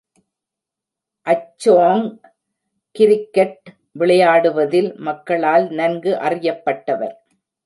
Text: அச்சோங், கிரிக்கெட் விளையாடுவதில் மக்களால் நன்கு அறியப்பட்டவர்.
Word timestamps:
அச்சோங், 1.27 2.05
கிரிக்கெட் 2.95 3.67
விளையாடுவதில் 3.99 4.89
மக்களால் 4.99 5.69
நன்கு 5.69 6.13
அறியப்பட்டவர். 6.21 7.15